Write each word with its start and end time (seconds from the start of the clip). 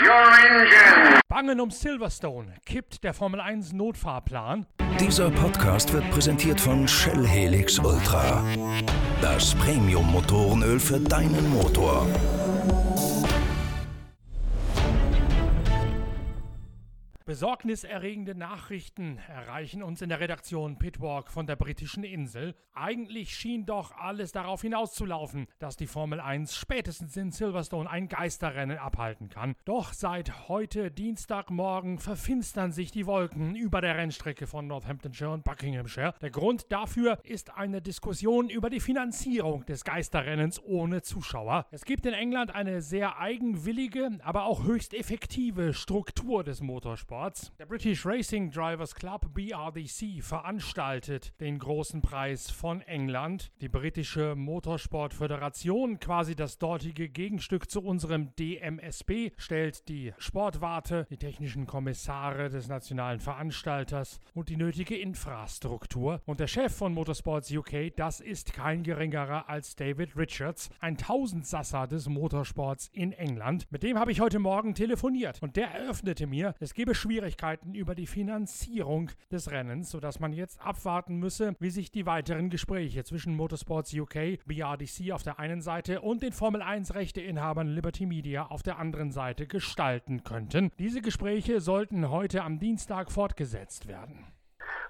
engine. 0.00 1.20
Bangen 1.28 1.60
um 1.60 1.70
Silverstone. 1.70 2.54
Kippt 2.64 3.04
der 3.04 3.14
Formel 3.14 3.40
1 3.40 3.72
Notfahrplan? 3.72 4.66
Dieser 5.00 5.30
Podcast 5.30 5.92
wird 5.92 6.08
präsentiert 6.10 6.60
von 6.60 6.86
Shell 6.86 7.26
Helix 7.26 7.78
Ultra. 7.78 8.42
Das 9.20 9.54
Premium-Motorenöl 9.54 10.78
für 10.78 11.00
deinen 11.00 11.50
Motor. 11.50 12.06
Besorgniserregende 17.32 18.34
Nachrichten 18.34 19.16
erreichen 19.26 19.82
uns 19.82 20.02
in 20.02 20.10
der 20.10 20.20
Redaktion 20.20 20.78
Pitwalk 20.78 21.30
von 21.30 21.46
der 21.46 21.56
britischen 21.56 22.04
Insel. 22.04 22.54
Eigentlich 22.74 23.34
schien 23.34 23.64
doch 23.64 23.96
alles 23.96 24.32
darauf 24.32 24.60
hinauszulaufen, 24.60 25.46
dass 25.58 25.76
die 25.76 25.86
Formel 25.86 26.20
1 26.20 26.54
spätestens 26.54 27.16
in 27.16 27.30
Silverstone 27.30 27.88
ein 27.88 28.08
Geisterrennen 28.08 28.76
abhalten 28.76 29.30
kann. 29.30 29.54
Doch 29.64 29.94
seit 29.94 30.50
heute 30.50 30.90
Dienstagmorgen 30.90 31.98
verfinstern 31.98 32.70
sich 32.70 32.90
die 32.90 33.06
Wolken 33.06 33.56
über 33.56 33.80
der 33.80 33.96
Rennstrecke 33.96 34.46
von 34.46 34.66
Northamptonshire 34.66 35.30
und 35.30 35.44
Buckinghamshire. 35.44 36.12
Der 36.20 36.30
Grund 36.30 36.70
dafür 36.70 37.18
ist 37.22 37.54
eine 37.54 37.80
Diskussion 37.80 38.50
über 38.50 38.68
die 38.68 38.80
Finanzierung 38.80 39.64
des 39.64 39.84
Geisterrennens 39.84 40.62
ohne 40.62 41.00
Zuschauer. 41.00 41.64
Es 41.70 41.86
gibt 41.86 42.04
in 42.04 42.12
England 42.12 42.54
eine 42.54 42.82
sehr 42.82 43.18
eigenwillige, 43.18 44.18
aber 44.22 44.44
auch 44.44 44.64
höchst 44.64 44.92
effektive 44.92 45.72
Struktur 45.72 46.44
des 46.44 46.60
Motorsports. 46.60 47.21
Motorsports. 47.22 47.52
Der 47.58 47.66
British 47.66 48.04
Racing 48.04 48.50
Drivers 48.50 48.94
Club 48.94 49.32
BRDC 49.32 50.22
veranstaltet 50.22 51.32
den 51.40 51.58
großen 51.58 52.02
Preis 52.02 52.50
von 52.50 52.80
England. 52.82 53.52
Die 53.60 53.68
britische 53.68 54.34
Motorsportföderation, 54.34 56.00
quasi 56.00 56.34
das 56.34 56.58
dortige 56.58 57.08
Gegenstück 57.08 57.70
zu 57.70 57.82
unserem 57.82 58.34
DMSB, 58.36 59.30
stellt 59.36 59.88
die 59.88 60.12
Sportwarte, 60.18 61.06
die 61.10 61.16
technischen 61.16 61.66
Kommissare 61.66 62.48
des 62.48 62.68
nationalen 62.68 63.20
Veranstalters 63.20 64.18
und 64.34 64.48
die 64.48 64.56
nötige 64.56 64.96
Infrastruktur. 64.96 66.20
Und 66.26 66.40
der 66.40 66.48
Chef 66.48 66.74
von 66.74 66.92
Motorsports 66.92 67.52
UK, 67.52 67.94
das 67.96 68.20
ist 68.20 68.52
kein 68.52 68.82
geringerer 68.82 69.48
als 69.48 69.76
David 69.76 70.16
Richards, 70.16 70.70
ein 70.80 70.96
Tausendsasser 70.96 71.86
des 71.86 72.08
Motorsports 72.08 72.90
in 72.92 73.12
England. 73.12 73.70
Mit 73.70 73.82
dem 73.82 73.98
habe 73.98 74.10
ich 74.10 74.20
heute 74.20 74.40
Morgen 74.40 74.74
telefoniert 74.74 75.40
und 75.42 75.56
der 75.56 75.68
eröffnete 75.68 76.26
mir, 76.26 76.54
es 76.58 76.74
gebe 76.74 76.94
Schwierigkeiten 76.94 77.11
über 77.74 77.94
die 77.94 78.06
Finanzierung 78.06 79.10
des 79.30 79.50
Rennens, 79.50 79.90
sodass 79.90 80.20
man 80.20 80.32
jetzt 80.32 80.60
abwarten 80.60 81.16
müsse, 81.16 81.54
wie 81.58 81.70
sich 81.70 81.90
die 81.90 82.06
weiteren 82.06 82.50
Gespräche 82.50 83.04
zwischen 83.04 83.36
Motorsports 83.36 83.92
UK, 83.94 84.38
BRDC 84.46 85.12
auf 85.12 85.22
der 85.22 85.38
einen 85.38 85.60
Seite 85.60 86.00
und 86.00 86.22
den 86.22 86.32
Formel 86.32 86.62
1 86.62 86.94
Rechteinhabern 86.94 87.68
Liberty 87.68 88.06
Media 88.06 88.46
auf 88.46 88.62
der 88.62 88.78
anderen 88.78 89.10
Seite 89.10 89.46
gestalten 89.46 90.24
könnten. 90.24 90.70
Diese 90.78 91.00
Gespräche 91.00 91.60
sollten 91.60 92.10
heute 92.10 92.42
am 92.42 92.58
Dienstag 92.58 93.10
fortgesetzt 93.10 93.88
werden. 93.88 94.32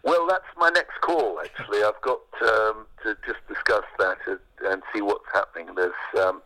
Well, 0.03 0.27
that's 0.29 0.47
my 0.59 0.69
next 0.71 1.01
call. 1.01 1.39
Actually, 1.45 1.85
I've 1.85 2.01
got 2.03 2.21
um, 2.43 2.87
to 3.05 3.15
just 3.25 3.41
discuss 3.49 3.85
that 3.99 4.19
and 4.69 4.83
see 4.93 5.01
what's 5.01 5.31
happening. 5.33 5.69
There's 5.77 5.95
um, 6.27 6.43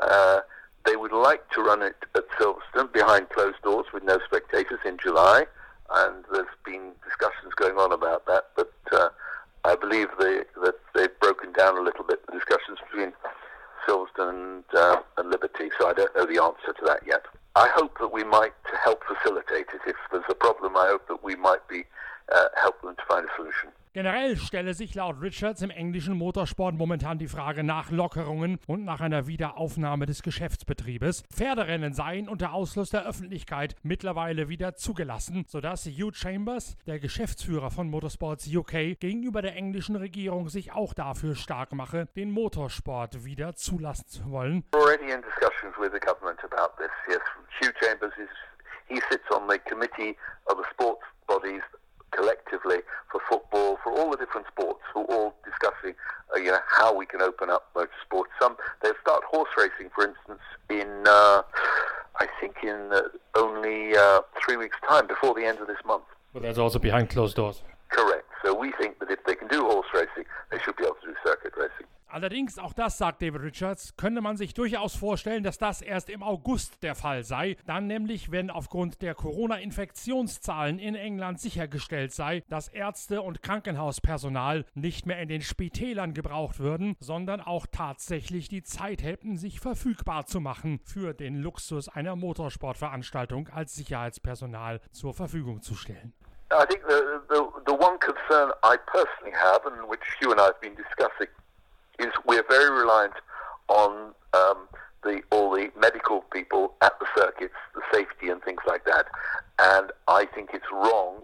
uh, 0.00 0.40
They 0.84 0.96
would 0.96 1.12
like 1.12 1.48
to 1.50 1.62
run 1.62 1.82
it 1.82 1.96
at 2.14 2.24
Silverstone 2.38 2.92
behind 2.92 3.30
closed 3.30 3.62
doors 3.62 3.86
with 3.92 4.04
no 4.04 4.18
spectators 4.26 4.80
in 4.84 4.98
July, 4.98 5.46
and 5.90 6.24
there's 6.32 6.46
been 6.64 6.92
discussions 7.04 7.54
going 7.56 7.76
on 7.76 7.92
about 7.92 8.26
that. 8.26 8.44
But 8.54 8.72
uh, 8.92 9.08
I 9.64 9.76
believe 9.76 10.08
they, 10.18 10.42
that 10.62 10.74
they've 10.94 11.20
broken 11.20 11.52
down 11.52 11.78
a 11.78 11.80
little 11.80 12.04
bit 12.04 12.26
the 12.26 12.32
discussions 12.32 12.78
between 12.90 13.12
Silverstone 13.88 14.28
and, 14.28 14.64
uh, 14.74 15.00
and 15.16 15.30
Liberty, 15.30 15.70
so 15.78 15.88
I 15.88 15.94
don't 15.94 16.14
know 16.14 16.26
the 16.26 16.42
answer 16.42 16.72
to 16.78 16.84
that 16.86 17.00
yet. 17.06 17.24
I 17.56 17.68
hope 17.74 17.98
that 18.00 18.12
we 18.12 18.24
might 18.24 18.52
help 18.82 19.02
facilitate 19.04 19.68
it. 19.72 19.80
If 19.86 19.96
there's 20.10 20.24
a 20.28 20.34
problem, 20.34 20.76
I 20.76 20.88
hope 20.88 21.08
that 21.08 21.22
we 21.22 21.36
might 21.36 21.66
be 21.68 21.84
uh, 22.32 22.46
help 22.56 22.82
them 22.82 22.96
to 22.96 23.02
find 23.06 23.26
a 23.26 23.36
solution. 23.36 23.70
Generell 23.94 24.36
stelle 24.36 24.74
sich 24.74 24.96
laut 24.96 25.22
Richards 25.22 25.62
im 25.62 25.70
englischen 25.70 26.18
Motorsport 26.18 26.74
momentan 26.74 27.16
die 27.16 27.28
Frage 27.28 27.62
nach 27.62 27.92
Lockerungen 27.92 28.58
und 28.66 28.84
nach 28.84 29.00
einer 29.00 29.28
Wiederaufnahme 29.28 30.06
des 30.06 30.24
Geschäftsbetriebes. 30.24 31.22
Pferderennen 31.32 31.92
seien 31.94 32.28
unter 32.28 32.54
Ausschluss 32.54 32.90
der 32.90 33.06
Öffentlichkeit 33.06 33.76
mittlerweile 33.84 34.48
wieder 34.48 34.74
zugelassen, 34.74 35.44
sodass 35.46 35.86
Hugh 35.86 36.12
Chambers, 36.12 36.76
der 36.88 36.98
Geschäftsführer 36.98 37.70
von 37.70 37.88
Motorsports 37.88 38.48
UK, 38.52 38.98
gegenüber 38.98 39.42
der 39.42 39.54
englischen 39.54 39.94
Regierung 39.94 40.48
sich 40.48 40.72
auch 40.72 40.92
dafür 40.92 41.36
stark 41.36 41.72
mache, 41.72 42.06
den 42.16 42.32
Motorsport 42.32 43.24
wieder 43.24 43.54
zulassen 43.54 44.08
zu 44.08 44.28
wollen. 44.28 44.64
Already 44.72 45.12
in 45.12 45.22
discussions 45.22 45.72
with 45.78 45.92
the 45.92 46.00
government 46.00 46.42
about 46.42 46.74
this. 46.78 46.90
Hugh 47.60 47.72
Chambers 47.80 48.12
is 48.18 48.28
he 48.88 49.00
sits 49.08 49.30
on 49.30 49.48
the 49.48 49.60
committee 49.60 50.16
of 50.46 50.56
the 50.58 50.64
sports 50.72 51.04
bodies 51.28 51.62
collectively 52.14 52.78
for 53.10 53.20
football, 53.28 53.78
for 53.82 53.92
all 53.92 54.10
the 54.10 54.16
different 54.16 54.46
sports, 54.46 54.80
who 54.92 55.00
are 55.00 55.14
all 55.14 55.34
discussing, 55.44 55.94
uh, 56.34 56.38
you 56.38 56.50
know, 56.50 56.58
how 56.68 56.94
we 56.94 57.06
can 57.06 57.20
open 57.20 57.50
up 57.50 57.68
motorsport. 57.74 58.24
Some 58.40 58.56
they'll 58.82 58.94
start 59.02 59.24
horse 59.24 59.50
racing, 59.56 59.90
for 59.94 60.06
instance, 60.06 60.40
in 60.70 61.04
uh, 61.06 61.42
I 62.16 62.26
think 62.40 62.56
in 62.62 62.90
uh, 62.92 63.02
only 63.36 63.96
uh, 63.96 64.20
three 64.44 64.56
weeks' 64.56 64.76
time, 64.88 65.06
before 65.06 65.34
the 65.34 65.44
end 65.44 65.58
of 65.58 65.66
this 65.66 65.84
month. 65.84 66.04
But 66.32 66.42
that's 66.42 66.58
also 66.58 66.78
behind 66.78 67.10
closed 67.10 67.36
doors. 67.36 67.62
Correct. 67.90 68.26
So 68.44 68.54
we 68.54 68.72
think 68.72 68.98
that 69.00 69.10
if 69.10 69.24
they 69.24 69.34
can 69.34 69.48
do 69.48 69.62
horse 69.62 69.86
racing, 69.94 70.24
they 70.50 70.58
should 70.58 70.76
be 70.76 70.84
able 70.84 70.94
to 70.96 71.03
do 71.03 71.03
circuit 71.03 71.03
racing. 71.03 71.03
Allerdings, 72.14 72.60
auch 72.60 72.74
das 72.74 72.96
sagt 72.96 73.22
David 73.22 73.42
Richards, 73.42 73.96
könnte 73.96 74.20
man 74.20 74.36
sich 74.36 74.54
durchaus 74.54 74.94
vorstellen, 74.94 75.42
dass 75.42 75.58
das 75.58 75.82
erst 75.82 76.08
im 76.08 76.22
August 76.22 76.84
der 76.84 76.94
Fall 76.94 77.24
sei. 77.24 77.56
Dann 77.66 77.88
nämlich, 77.88 78.30
wenn 78.30 78.50
aufgrund 78.50 79.02
der 79.02 79.16
Corona-Infektionszahlen 79.16 80.78
in 80.78 80.94
England 80.94 81.40
sichergestellt 81.40 82.12
sei, 82.12 82.44
dass 82.48 82.68
Ärzte 82.68 83.20
und 83.20 83.42
Krankenhauspersonal 83.42 84.64
nicht 84.74 85.06
mehr 85.06 85.18
in 85.18 85.28
den 85.28 85.42
Spitälern 85.42 86.14
gebraucht 86.14 86.60
würden, 86.60 86.94
sondern 87.00 87.40
auch 87.40 87.66
tatsächlich 87.66 88.48
die 88.48 88.62
Zeit 88.62 89.02
hätten, 89.02 89.36
sich 89.36 89.58
verfügbar 89.58 90.24
zu 90.24 90.40
machen 90.40 90.78
für 90.84 91.14
den 91.14 91.42
Luxus 91.42 91.88
einer 91.88 92.14
Motorsportveranstaltung 92.14 93.48
als 93.48 93.74
Sicherheitspersonal 93.74 94.80
zur 94.92 95.14
Verfügung 95.14 95.62
zu 95.62 95.74
stellen. 95.74 96.12
I 96.52 96.64
think 96.64 96.84
the, 96.88 97.02
the, 97.28 97.42
the 97.66 97.72
one 97.72 97.98
concern 97.98 98.52
I 98.62 98.76
personally 98.86 99.34
have, 99.34 99.66
and 99.66 99.90
which 99.90 100.04
Hugh 100.20 100.30
and 100.30 100.40
I 100.40 100.44
have 100.44 100.60
been 100.60 100.76
discussing, 100.76 101.26
is 101.98 102.12
we're 102.26 102.44
very 102.48 102.70
reliant 102.70 103.14
on 103.68 104.12
um, 104.32 104.68
the 105.02 105.22
all 105.30 105.50
the 105.50 105.70
medical 105.78 106.22
people 106.32 106.74
at 106.82 106.98
the 106.98 107.06
circuits, 107.16 107.54
the 107.74 107.82
safety 107.92 108.28
and 108.28 108.42
things 108.42 108.60
like 108.66 108.84
that. 108.84 109.06
And 109.58 109.92
I 110.08 110.26
think 110.26 110.50
it's 110.52 110.70
wrong 110.72 111.22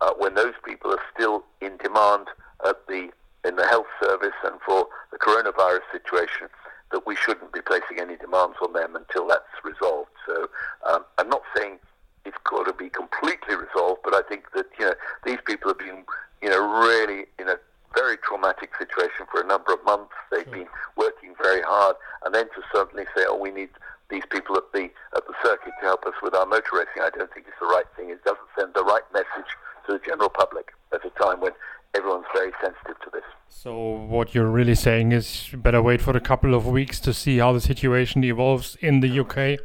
uh, 0.00 0.12
when 0.18 0.34
those 0.34 0.54
people 0.64 0.90
are 0.92 1.02
still 1.14 1.44
in 1.60 1.76
demand 1.78 2.26
at 2.66 2.86
the 2.86 3.10
in 3.44 3.56
the 3.56 3.66
health 3.66 3.86
service 4.02 4.36
and 4.44 4.60
for 4.66 4.86
the 5.10 5.18
coronavirus 5.18 5.80
situation 5.92 6.48
that 6.92 7.06
we 7.06 7.16
shouldn't 7.16 7.52
be 7.52 7.60
placing 7.60 8.00
any 8.00 8.16
demands 8.16 8.56
on 8.60 8.72
them 8.72 8.96
until 8.96 9.26
that's 9.26 9.64
resolved. 9.64 10.10
So 10.26 10.48
um, 10.88 11.04
I'm 11.18 11.28
not 11.28 11.42
saying 11.56 11.78
it's 12.24 12.36
got 12.44 12.64
to 12.64 12.72
be 12.72 12.90
completely 12.90 13.54
resolved, 13.54 14.00
but 14.04 14.14
I 14.14 14.22
think 14.28 14.44
that 14.54 14.66
you 14.78 14.86
know 14.86 14.94
these 15.24 15.38
people 15.44 15.70
have 15.70 15.78
been 15.78 16.04
you 16.42 16.50
know 16.50 16.60
really 16.60 17.26
in 17.38 17.48
a 17.48 17.56
very 17.94 18.16
traumatic 18.18 18.70
situation 18.78 19.26
for 19.40 19.44
a 19.44 19.48
number 19.48 19.72
of 19.72 19.84
months. 19.84 20.12
They've 20.30 20.44
sure. 20.44 20.52
been 20.52 20.66
working 20.96 21.34
very 21.42 21.62
hard, 21.62 21.96
and 22.24 22.34
then 22.34 22.46
to 22.46 22.62
suddenly 22.74 23.04
say, 23.16 23.24
"Oh, 23.26 23.36
we 23.36 23.50
need 23.50 23.70
these 24.08 24.24
people 24.30 24.56
at 24.56 24.72
the 24.72 24.90
at 25.16 25.26
the 25.26 25.34
circuit 25.42 25.72
to 25.80 25.86
help 25.86 26.04
us 26.06 26.14
with 26.22 26.34
our 26.34 26.46
motor 26.46 26.76
racing," 26.76 27.02
I 27.02 27.10
don't 27.10 27.32
think 27.32 27.46
it's 27.48 27.60
the 27.60 27.66
right 27.66 27.86
thing. 27.96 28.10
It 28.10 28.24
doesn't 28.24 28.50
send 28.58 28.74
the 28.74 28.84
right 28.84 29.06
message 29.12 29.50
to 29.86 29.92
the 29.92 29.98
general 29.98 30.28
public 30.28 30.72
at 30.92 31.04
a 31.04 31.10
time 31.22 31.40
when 31.40 31.52
everyone's 31.94 32.26
very 32.34 32.52
sensitive 32.62 32.98
to 33.04 33.10
this. 33.12 33.24
So 33.48 33.72
what 33.76 34.34
you're 34.34 34.50
really 34.50 34.74
saying 34.74 35.12
is, 35.12 35.50
better 35.54 35.82
wait 35.82 36.00
for 36.00 36.16
a 36.16 36.20
couple 36.20 36.54
of 36.54 36.66
weeks 36.66 37.00
to 37.00 37.12
see 37.12 37.38
how 37.38 37.52
the 37.52 37.60
situation 37.60 38.22
evolves 38.24 38.76
in 38.80 39.00
the 39.00 39.10
UK. 39.20 39.58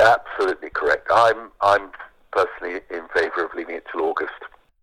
Absolutely 0.00 0.70
correct. 0.70 1.08
I'm 1.12 1.50
I'm 1.60 1.90
personally 2.32 2.80
in 2.90 3.02
favour 3.14 3.44
of 3.44 3.50
leaving 3.54 3.76
it 3.76 3.84
till 3.90 4.02
August. 4.02 4.17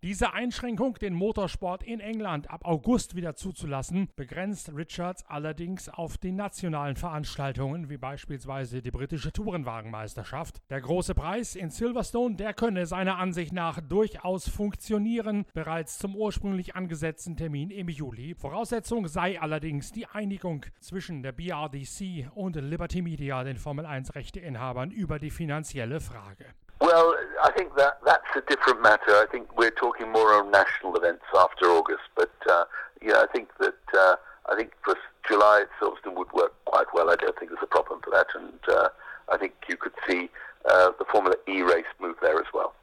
Diese 0.06 0.32
Einschränkung, 0.32 0.94
den 0.94 1.14
Motorsport 1.14 1.82
in 1.82 1.98
England 1.98 2.48
ab 2.48 2.64
August 2.64 3.16
wieder 3.16 3.34
zuzulassen, 3.34 4.08
begrenzt 4.14 4.70
Richards 4.72 5.24
allerdings 5.26 5.88
auf 5.88 6.16
die 6.16 6.30
nationalen 6.30 6.94
Veranstaltungen, 6.94 7.90
wie 7.90 7.96
beispielsweise 7.96 8.82
die 8.82 8.92
britische 8.92 9.32
Tourenwagenmeisterschaft. 9.32 10.62
Der 10.70 10.80
große 10.80 11.16
Preis 11.16 11.56
in 11.56 11.70
Silverstone, 11.70 12.36
der 12.36 12.54
könne 12.54 12.86
seiner 12.86 13.18
Ansicht 13.18 13.52
nach 13.52 13.80
durchaus 13.80 14.48
funktionieren, 14.48 15.44
bereits 15.54 15.98
zum 15.98 16.14
ursprünglich 16.14 16.76
angesetzten 16.76 17.36
Termin 17.36 17.70
im 17.70 17.88
Juli. 17.88 18.36
Voraussetzung 18.36 19.08
sei 19.08 19.40
allerdings 19.40 19.90
die 19.90 20.06
Einigung 20.06 20.66
zwischen 20.78 21.24
der 21.24 21.32
BRDC 21.32 22.30
und 22.32 22.54
Liberty 22.54 23.02
Media, 23.02 23.42
den 23.42 23.56
Formel 23.56 23.84
1 23.84 24.14
Rechteinhabern, 24.14 24.92
über 24.92 25.18
die 25.18 25.30
finanzielle 25.32 25.98
Frage. 25.98 26.46
Well, 26.78 27.25
I 27.42 27.50
think 27.52 27.76
that 27.76 27.98
that's 28.04 28.24
a 28.36 28.40
different 28.42 28.82
matter. 28.82 29.10
I 29.10 29.26
think 29.30 29.56
we're 29.56 29.70
talking 29.70 30.10
more 30.10 30.32
on 30.34 30.50
national 30.50 30.96
events 30.96 31.24
after 31.36 31.66
August, 31.66 32.02
but 32.14 32.32
uh, 32.50 32.64
yeah, 33.02 33.22
I 33.22 33.26
think 33.32 33.48
that 33.60 33.74
uh, 33.96 34.16
I 34.50 34.56
think 34.56 34.72
for 34.84 34.96
July 35.28 35.64
Silverstone 35.80 36.16
would 36.16 36.32
work 36.32 36.52
quite 36.64 36.86
well. 36.94 37.10
I 37.10 37.16
don't 37.16 37.38
think 37.38 37.50
there's 37.50 37.62
a 37.62 37.66
problem 37.66 38.00
for 38.02 38.10
that, 38.10 38.26
and 38.34 38.58
uh, 38.68 38.88
I 39.30 39.36
think 39.36 39.54
you 39.68 39.76
could 39.76 39.92
see 40.08 40.30
uh, 40.64 40.90
the 40.98 41.04
Formula 41.04 41.36
E 41.48 41.62
race 41.62 41.84
move 42.00 42.16
there 42.22 42.38
as 42.38 42.46
well. 42.54 42.74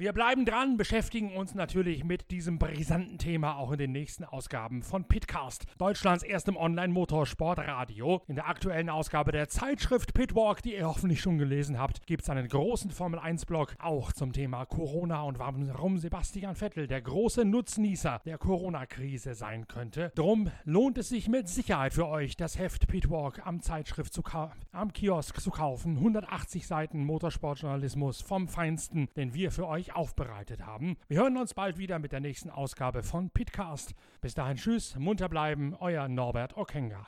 Wir 0.00 0.14
bleiben 0.14 0.46
dran, 0.46 0.78
beschäftigen 0.78 1.36
uns 1.36 1.54
natürlich 1.54 2.04
mit 2.04 2.30
diesem 2.30 2.58
brisanten 2.58 3.18
Thema 3.18 3.58
auch 3.58 3.70
in 3.72 3.76
den 3.76 3.92
nächsten 3.92 4.24
Ausgaben 4.24 4.82
von 4.82 5.04
Pitcast, 5.04 5.66
Deutschlands 5.76 6.22
erstem 6.22 6.56
Online-Motorsportradio. 6.56 8.22
In 8.26 8.36
der 8.36 8.48
aktuellen 8.48 8.88
Ausgabe 8.88 9.30
der 9.30 9.50
Zeitschrift 9.50 10.14
Pitwalk, 10.14 10.62
die 10.62 10.74
ihr 10.74 10.88
hoffentlich 10.88 11.20
schon 11.20 11.36
gelesen 11.36 11.78
habt, 11.78 12.06
gibt 12.06 12.22
es 12.22 12.30
einen 12.30 12.48
großen 12.48 12.90
Formel-1-Blog 12.90 13.76
auch 13.78 14.10
zum 14.12 14.32
Thema 14.32 14.64
Corona 14.64 15.20
und 15.20 15.38
warum 15.38 15.98
Sebastian 15.98 16.54
Vettel 16.54 16.86
der 16.86 17.02
große 17.02 17.44
Nutznießer 17.44 18.22
der 18.24 18.38
Corona-Krise 18.38 19.34
sein 19.34 19.68
könnte. 19.68 20.12
Drum 20.14 20.50
lohnt 20.64 20.96
es 20.96 21.10
sich 21.10 21.28
mit 21.28 21.46
Sicherheit 21.46 21.92
für 21.92 22.08
euch, 22.08 22.38
das 22.38 22.58
Heft 22.58 22.86
Pitwalk 22.86 23.46
am 23.46 23.60
Zeitschrift 23.60 24.14
zu 24.14 24.22
am 24.72 24.94
Kiosk 24.94 25.38
zu 25.42 25.50
kaufen. 25.50 25.98
180 25.98 26.66
Seiten 26.66 27.04
Motorsportjournalismus 27.04 28.22
vom 28.22 28.48
Feinsten, 28.48 29.10
den 29.14 29.34
wir 29.34 29.50
für 29.50 29.68
aufbereitet 29.94 30.66
haben. 30.66 30.96
Wir 31.08 31.18
hören 31.18 31.36
uns 31.36 31.54
bald 31.54 31.78
wieder 31.78 31.98
mit 31.98 32.12
der 32.12 32.20
nächsten 32.20 32.50
Ausgabe 32.50 33.02
von 33.02 33.30
Pitcast. 33.30 33.94
Bis 34.20 34.34
dahin 34.34 34.56
tschüss, 34.56 34.96
munter 34.96 35.28
bleiben, 35.28 35.74
euer 35.78 36.08
Norbert 36.08 36.56
Okenga. 36.56 37.06